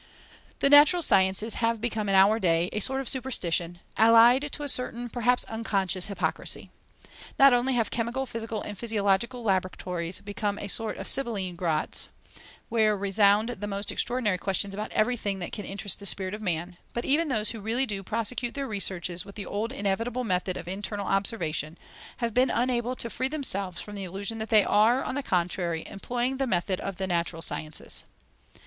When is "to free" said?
22.95-23.27